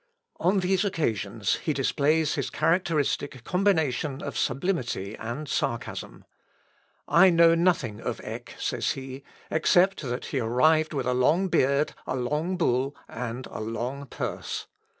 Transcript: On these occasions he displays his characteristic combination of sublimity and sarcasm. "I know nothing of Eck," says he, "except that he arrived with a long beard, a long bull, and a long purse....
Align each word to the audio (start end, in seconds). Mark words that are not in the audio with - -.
On 0.39 0.61
these 0.61 0.83
occasions 0.83 1.57
he 1.57 1.73
displays 1.73 2.33
his 2.33 2.49
characteristic 2.49 3.43
combination 3.43 4.19
of 4.23 4.35
sublimity 4.35 5.15
and 5.15 5.47
sarcasm. 5.47 6.25
"I 7.07 7.29
know 7.29 7.53
nothing 7.53 8.01
of 8.01 8.19
Eck," 8.23 8.55
says 8.57 8.93
he, 8.93 9.21
"except 9.51 10.01
that 10.01 10.25
he 10.25 10.39
arrived 10.39 10.95
with 10.95 11.05
a 11.05 11.13
long 11.13 11.49
beard, 11.49 11.93
a 12.07 12.15
long 12.15 12.57
bull, 12.57 12.95
and 13.07 13.45
a 13.51 13.59
long 13.61 14.07
purse.... 14.07 14.65